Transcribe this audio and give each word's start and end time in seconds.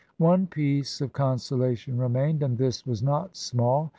One 0.17 0.47
piece 0.47 0.99
of 0.99 1.13
consola 1.13 1.77
tion 1.77 1.99
remained, 1.99 2.41
and 2.41 2.57
this 2.57 2.87
was 2.87 3.03
not 3.03 3.37
small. 3.37 3.89